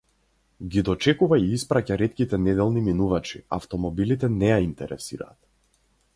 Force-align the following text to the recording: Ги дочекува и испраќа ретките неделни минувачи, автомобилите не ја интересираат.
Ги 0.75 0.83
дочекува 0.87 1.37
и 1.41 1.51
испраќа 1.57 1.97
ретките 2.03 2.39
неделни 2.47 2.83
минувачи, 2.89 3.43
автомобилите 3.59 4.35
не 4.41 4.53
ја 4.55 4.61
интересираат. 4.71 5.41